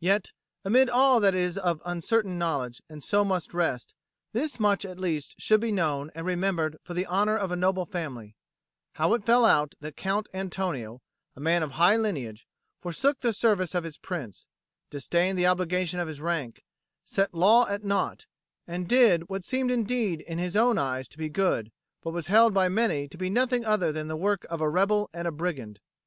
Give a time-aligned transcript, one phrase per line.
[0.00, 3.94] Yet, amid all that is of uncertain knowledge and so must rest,
[4.34, 7.86] this much at least should be known and remembered for the honour of a noble
[7.86, 8.36] family,
[8.96, 11.00] how it fell out that Count Antonio,
[11.34, 12.46] a man of high lineage,
[12.82, 14.46] forsook the service of his Prince,
[14.90, 16.62] disdained the obligation of his rank,
[17.06, 18.26] set law at naught,
[18.66, 21.72] and did what seemed indeed in his own eyes to be good
[22.02, 25.08] but was held by many to be nothing other than the work of a rebel
[25.14, 25.80] and a brigand.